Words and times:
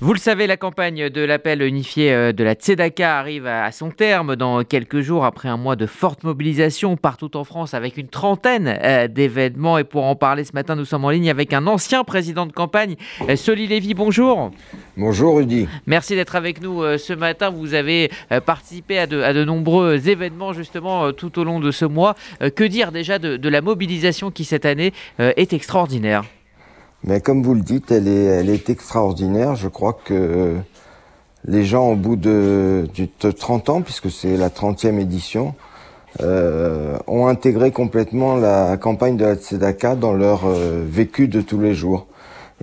Vous 0.00 0.12
le 0.12 0.20
savez, 0.20 0.46
la 0.46 0.56
campagne 0.56 1.10
de 1.10 1.22
l'appel 1.22 1.60
unifié 1.60 2.12
euh, 2.12 2.32
de 2.32 2.44
la 2.44 2.54
Tzedaka 2.54 3.18
arrive 3.18 3.48
à 3.48 3.72
son 3.72 3.90
terme 3.90 4.36
dans 4.36 4.62
quelques 4.62 5.00
jours 5.00 5.24
après 5.24 5.48
un 5.48 5.56
mois 5.56 5.74
de 5.74 5.86
forte 5.86 6.22
mobilisation 6.22 6.96
partout 6.96 7.36
en 7.36 7.42
France 7.42 7.74
avec 7.74 7.96
une 7.96 8.06
trentaine 8.06 8.78
euh, 8.80 9.08
d'événements. 9.08 9.76
Et 9.76 9.82
pour 9.82 10.04
en 10.04 10.14
parler 10.14 10.44
ce 10.44 10.52
matin, 10.52 10.76
nous 10.76 10.84
sommes 10.84 11.04
en 11.04 11.10
ligne 11.10 11.28
avec 11.28 11.52
un 11.52 11.66
ancien 11.66 12.04
président 12.04 12.46
de 12.46 12.52
campagne, 12.52 12.94
euh, 13.28 13.34
Soli 13.34 13.66
Lévy. 13.66 13.94
Bonjour. 13.94 14.52
Bonjour 14.96 15.38
Rudy. 15.38 15.66
Merci 15.88 16.14
d'être 16.14 16.36
avec 16.36 16.62
nous 16.62 16.80
ce 16.96 17.12
matin. 17.12 17.50
Vous 17.50 17.74
avez 17.74 18.12
participé 18.46 19.00
à 19.00 19.08
de, 19.08 19.44
nombreux 19.44 20.08
événements 20.08 20.52
justement 20.52 21.12
tout 21.12 21.40
au 21.40 21.44
long 21.44 21.58
de 21.58 21.72
ce 21.72 21.84
mois. 21.84 22.14
Que 22.54 22.62
dire 22.62 22.92
déjà 22.92 23.18
de 23.18 23.48
la 23.48 23.60
mobilisation 23.60 24.30
qui 24.30 24.44
cette 24.44 24.64
année 24.64 24.92
est 25.18 25.52
extraordinaire? 25.52 26.22
Mais 27.04 27.20
comme 27.20 27.42
vous 27.42 27.54
le 27.54 27.60
dites, 27.60 27.90
elle 27.90 28.08
est, 28.08 28.70
extraordinaire. 28.70 29.54
Je 29.54 29.68
crois 29.68 29.92
que 30.04 30.56
les 31.46 31.64
gens, 31.64 31.90
au 31.90 31.96
bout 31.96 32.16
de, 32.16 32.88
de 33.20 33.30
30 33.30 33.68
ans, 33.68 33.82
puisque 33.82 34.10
c'est 34.10 34.36
la 34.36 34.48
30e 34.48 34.98
édition, 34.98 35.54
euh, 36.20 36.98
ont 37.06 37.28
intégré 37.28 37.70
complètement 37.70 38.36
la 38.36 38.76
campagne 38.76 39.16
de 39.16 39.24
la 39.24 39.36
Tzedaka 39.36 39.94
dans 39.94 40.12
leur 40.12 40.46
euh, 40.46 40.84
vécu 40.88 41.28
de 41.28 41.40
tous 41.40 41.60
les 41.60 41.74
jours. 41.74 42.06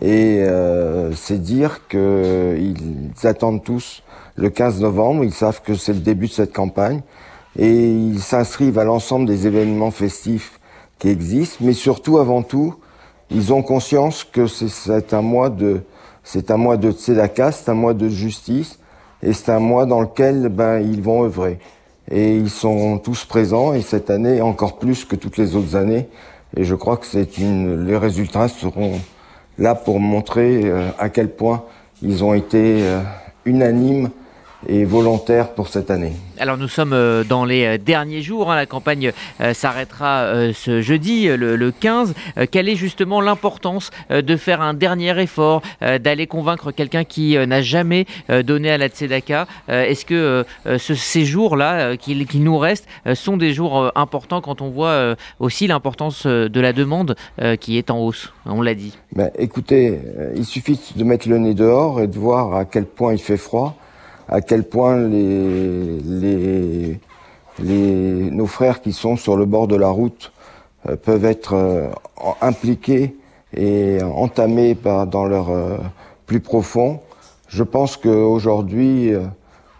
Et 0.02 0.40
euh, 0.40 1.14
c'est 1.14 1.42
dire 1.42 1.88
qu'ils 1.88 2.76
attendent 3.24 3.64
tous 3.64 4.04
le 4.36 4.50
15 4.50 4.82
novembre, 4.82 5.24
ils 5.24 5.34
savent 5.34 5.62
que 5.62 5.76
c'est 5.76 5.94
le 5.94 6.00
début 6.00 6.28
de 6.28 6.34
cette 6.34 6.52
campagne, 6.52 7.02
et 7.58 7.90
ils 7.90 8.20
s'inscrivent 8.20 8.78
à 8.78 8.84
l'ensemble 8.84 9.26
des 9.26 9.48
événements 9.48 9.92
festifs 9.92 10.60
qui 11.00 11.08
existent, 11.08 11.60
mais 11.62 11.72
surtout, 11.72 12.18
avant 12.18 12.42
tout, 12.42 12.76
ils 13.32 13.54
ont 13.54 13.62
conscience 13.62 14.24
que 14.24 14.48
c'est 14.48 15.14
un 15.14 15.22
mois 15.22 15.50
de 15.50 15.82
c'est 16.24 16.50
un 16.50 16.58
mois 16.58 16.78
de 16.78 16.92
tzedaka, 16.92 17.52
c'est 17.52 17.70
un 17.70 17.76
mois 17.76 17.94
de 17.94 18.10
justice, 18.10 18.80
et 19.22 19.32
c'est 19.32 19.52
un 19.52 19.60
mois 19.60 19.86
dans 19.86 20.02
lequel 20.02 20.50
ben 20.50 20.80
ils 20.80 21.02
vont 21.02 21.24
œuvrer. 21.24 21.60
Et 22.10 22.36
ils 22.36 22.50
sont 22.50 22.98
tous 22.98 23.26
présents, 23.26 23.74
et 23.74 23.82
cette 23.82 24.10
année 24.10 24.42
encore 24.42 24.80
plus 24.80 25.06
que 25.06 25.16
toutes 25.16 25.38
les 25.38 25.56
autres 25.56 25.76
années. 25.76 26.08
Et 26.58 26.64
je 26.64 26.74
crois 26.74 26.98
que 26.98 27.06
c'est 27.06 27.38
une 27.38 27.86
les 27.86 27.98
résultats 27.98 28.48
seront 28.48 29.00
là 29.58 29.76
pour 29.76 30.00
montrer 30.00 30.62
euh, 30.66 30.90
à 30.98 31.10
quel 31.10 31.30
point 31.30 31.64
ils 32.02 32.24
ont 32.24 32.34
été 32.34 32.82
euh, 32.82 33.02
unanimes 33.46 34.10
et 34.68 34.86
volontaire 34.86 35.54
pour 35.54 35.68
cette 35.68 35.92
année. 35.92 36.14
Alors 36.38 36.58
nous 36.58 36.68
sommes 36.68 36.94
euh, 36.94 37.24
dans 37.24 37.46
les 37.46 37.66
euh, 37.66 37.78
derniers 37.78 38.22
jours, 38.22 38.52
hein. 38.52 38.56
la 38.56 38.66
campagne 38.66 39.12
euh, 39.40 39.54
s'arrêtera 39.54 40.52
ce 40.54 40.82
jeudi, 40.82 41.28
le, 41.28 41.72
15. 41.72 42.14
Quelle 42.52 42.70
est 42.70 42.76
justement 42.76 43.22
l'importance 43.22 43.92
de 44.10 44.38
faire 44.38 44.62
un 44.62 44.74
dernier 44.74 45.20
effort, 45.20 45.62
d'aller 45.82 46.28
convaincre 46.28 46.72
quelqu'un 46.72 47.04
qui 47.04 47.36
n'a 47.38 47.62
jamais 47.62 48.06
donné 48.46 48.72
à 48.72 48.78
la 48.78 48.88
Tzedaka? 48.88 49.48
Est-ce 49.68 50.06
que 50.06 50.46
ces 50.78 51.26
jours-là 51.26 51.98
qui, 51.98 52.40
nous 52.40 52.58
restent 52.58 52.88
sont 53.14 53.38
des 53.38 53.54
jours 53.54 53.92
importants 53.96 54.42
quand 54.42 54.62
on 54.62 54.70
voit 54.70 55.16
aussi 55.40 55.68
l'importance 55.68 56.26
de 56.26 56.60
la 56.60 56.74
demande 56.74 57.16
qui 57.60 57.78
est 57.78 57.90
en 57.90 58.00
hausse? 58.00 58.32
On 58.46 58.62
l'a 58.62 58.76
dit. 58.76 58.98
Ben, 59.14 59.32
écoutez, 59.38 60.00
il 60.36 60.46
suffit 60.46 60.94
de 60.96 61.04
mettre 61.04 61.28
le 61.28 61.38
nez 61.40 61.54
dehors 61.54 62.02
et 62.02 62.08
de 62.08 62.18
voir 62.18 62.56
à 62.56 62.66
quel 62.66 62.86
point 62.86 63.14
il 63.14 63.20
fait 63.20 63.38
froid 63.38 63.76
à 64.28 64.42
quel 64.42 64.64
point 64.64 64.98
les, 64.98 66.00
les, 66.00 67.00
les, 67.60 68.32
nos 68.32 68.48
frères 68.48 68.82
qui 68.82 68.94
sont 68.94 69.18
sur 69.18 69.38
le 69.38 69.46
bord 69.46 69.68
de 69.68 69.76
la 69.76 69.90
route 69.90 70.32
euh, 70.90 70.96
peuvent 70.96 71.26
être 71.26 71.54
euh, 71.54 71.88
impliqués 72.42 73.16
et 73.56 74.00
entamés 74.04 74.76
par, 74.76 75.08
dans 75.08 75.26
leur 75.26 75.50
euh, 75.50 75.78
plus 76.26 76.40
profond. 76.40 77.00
Je 77.48 77.64
pense 77.64 77.98
qu'aujourd'hui, 77.98 79.14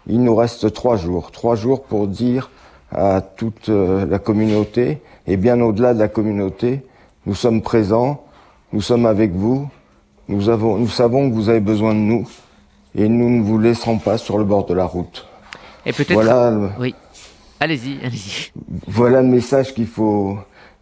il 0.06 0.22
nous 0.22 0.36
reste 0.36 0.72
trois 0.72 0.96
jours. 0.96 1.32
Trois 1.32 1.56
jours 1.56 1.82
pour 1.82 2.06
dire 2.06 2.50
à 2.92 3.20
toute 3.20 3.68
la 3.68 4.20
communauté, 4.20 5.02
et 5.26 5.36
bien 5.36 5.60
au-delà 5.60 5.92
de 5.92 5.98
la 5.98 6.06
communauté, 6.06 6.82
nous 7.26 7.34
sommes 7.34 7.60
présents, 7.60 8.22
nous 8.72 8.80
sommes 8.80 9.04
avec 9.04 9.32
vous, 9.32 9.68
nous, 10.28 10.48
avons, 10.48 10.78
nous 10.78 10.88
savons 10.88 11.28
que 11.28 11.34
vous 11.34 11.48
avez 11.48 11.60
besoin 11.60 11.92
de 11.92 11.98
nous, 11.98 12.28
et 12.96 13.08
nous 13.08 13.30
ne 13.30 13.42
vous 13.42 13.58
laisserons 13.58 13.98
pas 13.98 14.18
sur 14.18 14.38
le 14.38 14.44
bord 14.44 14.66
de 14.66 14.74
la 14.74 14.86
route. 14.86 15.26
Et 15.84 15.92
peut-être. 15.92 16.14
Voilà. 16.14 16.52
Oui. 16.80 16.94
Allez-y, 17.60 17.98
allez-y. 18.04 18.50
Voilà 18.86 19.22
le 19.22 19.28
message 19.28 19.74
qu'il 19.74 19.86
faut 19.86 20.38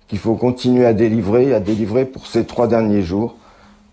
qu'il 0.08 0.18
faut 0.18 0.34
continuer 0.34 0.86
à 0.86 0.92
délivrer, 0.92 1.54
à 1.54 1.60
délivrer 1.60 2.04
pour 2.04 2.26
ces 2.26 2.44
trois 2.44 2.68
derniers 2.68 3.02
jours. 3.02 3.36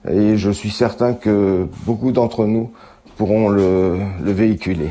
Et 0.09 0.37
je 0.37 0.49
suis 0.51 0.71
certain 0.71 1.13
que 1.13 1.67
beaucoup 1.85 2.11
d'entre 2.11 2.45
nous 2.45 2.71
pourront 3.17 3.49
le, 3.49 3.99
le 4.23 4.31
véhiculer. 4.31 4.89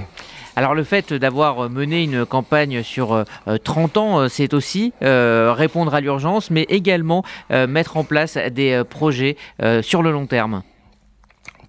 Alors 0.56 0.74
le 0.74 0.84
fait 0.84 1.12
d'avoir 1.14 1.70
mené 1.70 2.04
une 2.04 2.26
campagne 2.26 2.82
sur 2.82 3.24
30 3.64 3.96
euh, 3.96 4.00
ans, 4.00 4.20
euh, 4.20 4.28
c'est 4.28 4.52
aussi 4.52 4.92
euh, 5.02 5.54
répondre 5.56 5.94
à 5.94 6.00
l'urgence, 6.00 6.50
mais 6.50 6.66
également 6.68 7.24
mettre 7.50 7.96
en 7.96 8.04
place 8.04 8.36
des 8.36 8.82
projets 8.88 9.36
sur 9.82 10.02
le 10.02 10.10
long 10.10 10.26
terme. 10.26 10.62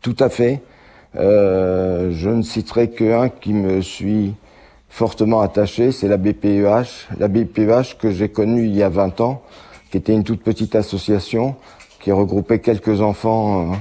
Tout 0.02 0.16
à 0.20 0.30
fait. 0.30 0.62
Euh, 1.16 2.12
je 2.12 2.30
ne 2.30 2.42
citerai 2.42 2.90
qu'un 2.90 3.30
qui 3.30 3.54
me 3.54 3.82
suit 3.82 4.34
fortement 4.90 5.42
attaché, 5.42 5.92
c'est 5.92 6.08
la 6.08 6.18
BPEH. 6.18 7.08
La 7.20 7.28
BPEH 7.28 7.98
que 8.00 8.12
j'ai 8.12 8.30
connue 8.30 8.66
il 8.66 8.76
y 8.76 8.84
a 8.84 8.90
20 8.90 9.22
ans, 9.22 9.42
qui 9.90 9.98
était 9.98 10.14
une 10.14 10.24
toute 10.24 10.42
petite 10.42 10.76
association 10.76 11.56
qui 12.00 12.12
regroupait 12.12 12.60
quelques 12.60 13.02
enfants 13.02 13.74
euh, 13.74 13.76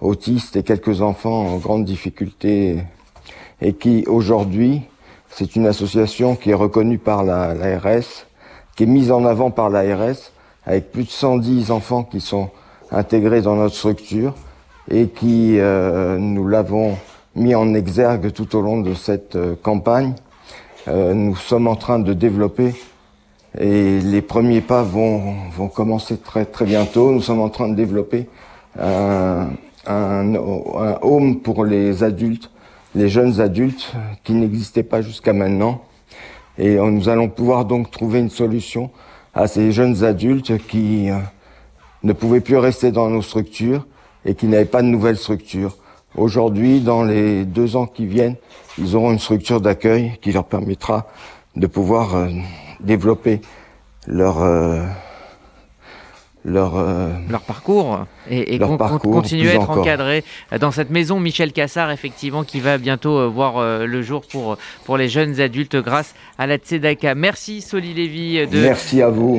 autistes 0.00 0.56
et 0.56 0.62
quelques 0.62 1.02
enfants 1.02 1.46
en 1.46 1.56
grande 1.56 1.84
difficulté 1.84 2.78
et 3.60 3.72
qui 3.72 4.04
aujourd'hui, 4.06 4.82
c'est 5.30 5.56
une 5.56 5.66
association 5.66 6.36
qui 6.36 6.50
est 6.50 6.54
reconnue 6.54 6.98
par 6.98 7.24
la, 7.24 7.54
qui 8.76 8.84
est 8.84 8.86
mise 8.86 9.10
en 9.10 9.24
avant 9.24 9.50
par 9.50 9.70
l'ARS, 9.70 10.32
avec 10.66 10.92
plus 10.92 11.04
de 11.04 11.10
110 11.10 11.70
enfants 11.70 12.04
qui 12.04 12.20
sont 12.20 12.50
intégrés 12.90 13.42
dans 13.42 13.56
notre 13.56 13.74
structure 13.74 14.34
et 14.90 15.08
qui, 15.08 15.58
euh, 15.58 16.18
nous 16.18 16.46
l'avons 16.46 16.96
mis 17.34 17.54
en 17.54 17.74
exergue 17.74 18.32
tout 18.32 18.56
au 18.56 18.60
long 18.60 18.80
de 18.80 18.94
cette 18.94 19.36
euh, 19.36 19.54
campagne. 19.60 20.14
Euh, 20.88 21.14
nous 21.14 21.36
sommes 21.36 21.66
en 21.66 21.76
train 21.76 21.98
de 21.98 22.12
développer 22.12 22.74
et 23.58 24.00
les 24.00 24.22
premiers 24.22 24.60
pas 24.60 24.82
vont, 24.82 25.34
vont 25.50 25.68
commencer 25.68 26.18
très, 26.18 26.44
très 26.44 26.64
bientôt. 26.64 27.10
Nous 27.10 27.22
sommes 27.22 27.40
en 27.40 27.48
train 27.48 27.68
de 27.68 27.74
développer 27.74 28.28
un, 28.78 29.48
un, 29.86 30.34
un 30.34 30.98
home 31.02 31.40
pour 31.40 31.64
les 31.64 32.04
adultes, 32.04 32.50
les 32.94 33.08
jeunes 33.08 33.40
adultes 33.40 33.92
qui 34.24 34.34
n'existaient 34.34 34.82
pas 34.82 35.00
jusqu'à 35.00 35.32
maintenant. 35.32 35.82
Et 36.58 36.76
nous 36.76 37.08
allons 37.08 37.28
pouvoir 37.28 37.64
donc 37.64 37.90
trouver 37.90 38.20
une 38.20 38.30
solution 38.30 38.90
à 39.34 39.46
ces 39.46 39.72
jeunes 39.72 40.04
adultes 40.04 40.56
qui 40.68 41.08
ne 42.02 42.12
pouvaient 42.12 42.40
plus 42.40 42.56
rester 42.56 42.92
dans 42.92 43.10
nos 43.10 43.22
structures 43.22 43.86
et 44.26 44.34
qui 44.34 44.46
n'avaient 44.46 44.64
pas 44.64 44.82
de 44.82 44.88
nouvelle 44.88 45.16
structure. 45.16 45.76
Aujourd'hui, 46.16 46.80
dans 46.80 47.04
les 47.04 47.44
deux 47.44 47.76
ans 47.76 47.86
qui 47.86 48.06
viennent, 48.06 48.36
ils 48.78 48.96
auront 48.96 49.12
une 49.12 49.18
structure 49.18 49.60
d'accueil 49.60 50.12
qui 50.20 50.32
leur 50.32 50.44
permettra 50.44 51.06
de 51.54 51.66
pouvoir 51.66 52.14
euh, 52.14 52.28
développer 52.80 53.40
leur 54.06 54.42
euh, 54.42 54.82
leur, 56.44 56.76
euh, 56.76 57.08
leur 57.28 57.40
parcours 57.40 58.06
et, 58.30 58.58
continuer 58.58 59.50
à 59.50 59.54
être 59.54 59.70
encadré 59.70 60.22
dans 60.60 60.70
cette 60.70 60.90
maison 60.90 61.18
Michel 61.18 61.52
Cassard 61.52 61.90
effectivement 61.90 62.44
qui 62.44 62.60
va 62.60 62.78
bientôt 62.78 63.28
voir 63.30 63.60
le 63.84 64.02
jour 64.02 64.22
pour 64.30 64.56
pour 64.84 64.96
les 64.96 65.08
jeunes 65.08 65.40
adultes 65.40 65.74
grâce 65.74 66.14
à 66.38 66.46
la 66.46 66.58
Tzedaka. 66.58 67.16
Merci 67.16 67.62
Soli 67.62 67.94
Lévy 67.94 68.46
de 68.46 68.60
Merci 68.60 69.02
à 69.02 69.10
vous. 69.10 69.34